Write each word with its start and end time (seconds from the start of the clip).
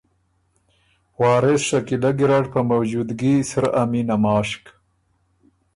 وارث 1.19 1.61
شکیلۀ 1.69 2.11
ګیرډ 2.17 2.45
په 2.53 2.59
موجودګي 2.69 3.35
سرۀ 3.49 3.69
ا 3.81 3.83
مینه 3.91 4.15
ماشک 4.23 4.63